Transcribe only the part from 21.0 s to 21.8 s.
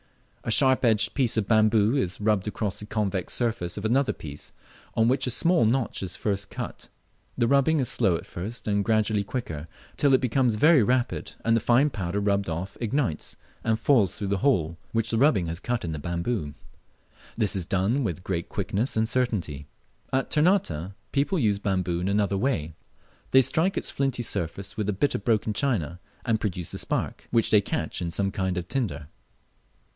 people use